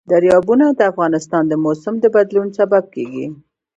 [0.11, 3.25] دریابونه د افغانستان د موسم د بدلون سبب کېږي.